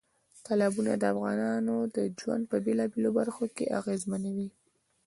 تالابونه 0.45 0.91
د 0.97 1.03
افغانانو 1.13 1.75
ژوند 2.21 2.43
په 2.51 2.57
بېلابېلو 2.65 3.09
برخو 3.19 3.45
کې 3.55 3.65
اغېزمنوي. 3.79 4.49